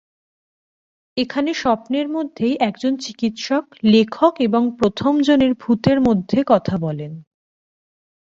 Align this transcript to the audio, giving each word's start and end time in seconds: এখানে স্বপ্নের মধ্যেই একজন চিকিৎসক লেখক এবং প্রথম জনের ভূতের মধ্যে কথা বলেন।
এখানে 1.17 1.53
স্বপ্নের 1.53 2.07
মধ্যেই 2.09 2.55
একজন 2.59 2.93
চিকিৎসক 2.97 3.63
লেখক 3.85 4.33
এবং 4.39 4.63
প্রথম 4.79 5.13
জনের 5.21 5.53
ভূতের 5.53 5.97
মধ্যে 6.01 6.39
কথা 6.47 6.75
বলেন। 6.77 7.11